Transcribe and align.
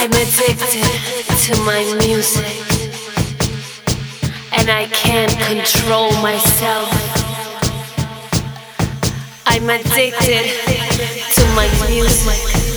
I'm 0.00 0.12
addicted 0.12 0.86
to 1.44 1.56
my 1.64 1.82
music, 1.98 2.46
and 4.52 4.70
I 4.70 4.86
can't 4.92 5.36
control 5.40 6.12
myself. 6.22 6.88
I'm 9.46 9.68
addicted 9.68 10.46
to 11.34 11.44
my 11.56 11.68
music, 11.90 12.67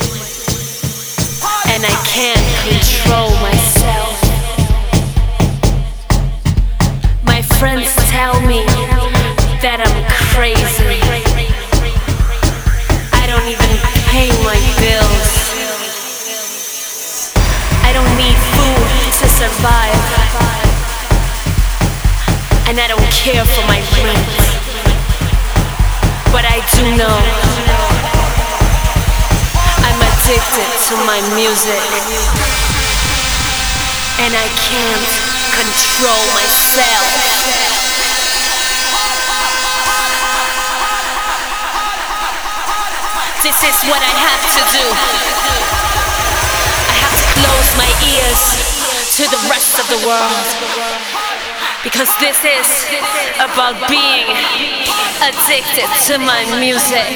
And 22.71 22.79
I 22.79 22.87
don't 22.87 23.11
care 23.11 23.43
for 23.43 23.67
my 23.67 23.83
friends. 23.99 24.31
But 26.31 26.47
I 26.47 26.63
do 26.71 26.87
know 26.95 27.17
I'm 29.83 29.99
addicted 29.99 30.71
to 30.87 30.95
my 31.03 31.19
music. 31.35 31.83
And 34.23 34.39
I 34.39 34.47
can't 34.55 35.11
control 35.51 36.23
myself. 36.31 37.11
This 43.43 43.59
is 43.67 43.83
what 43.83 43.99
I 43.99 44.15
have 44.15 44.47
to 44.47 44.61
do. 44.71 44.85
I 46.87 46.95
have 47.03 47.15
to 47.19 47.27
close 47.35 47.75
my 47.75 47.91
ears 47.99 48.41
to 49.19 49.27
the 49.27 49.43
rest 49.51 49.75
of 49.75 49.85
the 49.91 50.07
world. 50.07 51.30
Because 51.83 52.09
this 52.19 52.37
is 52.45 52.69
about 53.41 53.73
being 53.89 54.29
addicted 55.17 55.89
to 56.05 56.19
my 56.19 56.45
music. 56.59 57.09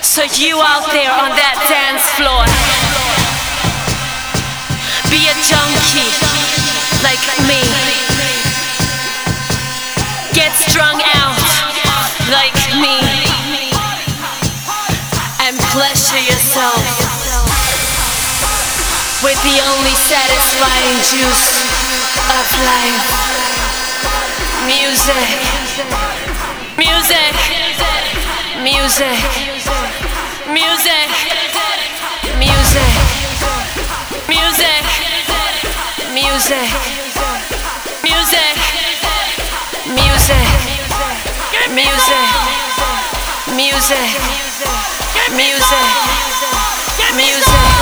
So, 0.00 0.22
you 0.40 0.56
out 0.60 0.88
there 0.92 1.12
on 1.12 1.30
that 1.36 1.56
dance 1.68 2.08
floor, 2.16 2.44
be 5.12 5.28
a 5.28 5.36
junkie 5.44 6.12
like 7.04 7.20
me. 7.46 7.81
With 19.22 19.40
the 19.42 19.60
only 19.70 19.94
satisfying 19.94 20.98
juice 20.98 21.62
of 22.26 22.46
life 22.66 23.06
music 24.66 25.38
music 26.76 27.34
music 28.58 28.58
music 28.62 29.22
music 30.58 31.06
music 32.42 32.82
music 32.82 32.90
music 34.28 34.86
music 36.12 36.66
music 39.94 40.42
music 41.74 42.42
music, 43.54 44.08
music, 45.36 45.86
music, 47.14 47.81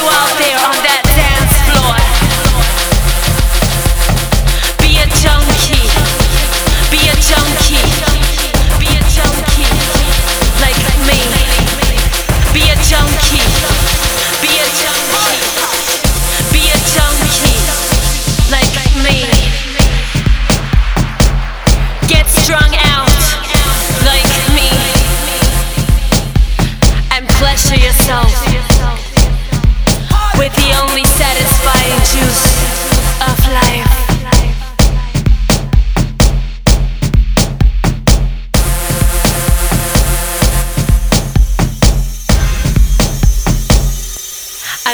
you 0.00 0.08
out 0.08 0.38
there 0.38 0.49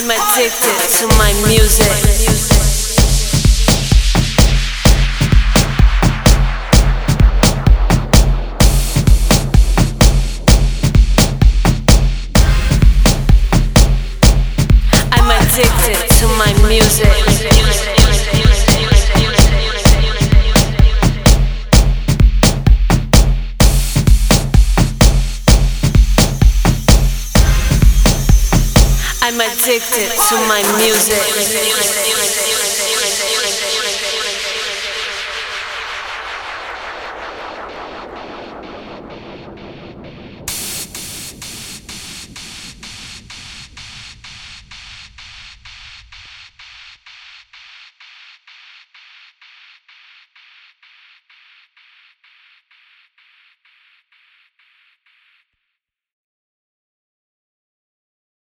I'm 0.09 0.13
addicted 0.13 0.79
to 1.01 1.09
my 1.19 1.33
music. 1.49 2.36
Addicted 29.67 30.11
to 30.29 30.37
my 30.47 30.63
music. 30.79 32.66